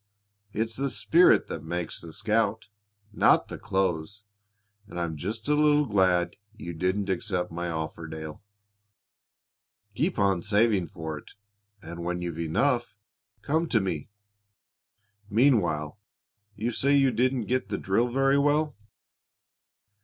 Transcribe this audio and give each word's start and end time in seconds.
It's 0.51 0.77
the 0.77 0.89
spirit 0.89 1.45
that 1.45 1.61
makes 1.63 2.01
the 2.01 2.11
scout, 2.11 2.69
not 3.13 3.47
clothes, 3.61 4.23
and 4.87 4.99
I'm 4.99 5.15
just 5.15 5.47
a 5.47 5.53
little 5.53 5.85
glad 5.85 6.37
you 6.57 6.73
didn't 6.73 7.07
accept 7.11 7.51
my 7.51 7.69
offer, 7.69 8.07
Dale. 8.07 8.41
Keep 9.93 10.17
on 10.17 10.41
saving 10.41 10.87
for 10.87 11.19
it, 11.19 11.35
and, 11.83 12.03
when 12.03 12.19
you've 12.19 12.39
enough, 12.39 12.95
come 13.43 13.69
to 13.69 13.79
me. 13.79 14.09
Meanwhile 15.29 15.99
you 16.55 16.71
say 16.71 16.95
you 16.95 17.11
didn't 17.11 17.45
get 17.45 17.69
the 17.69 17.77
drill 17.77 18.07
very 18.09 18.39
well?" 18.39 18.75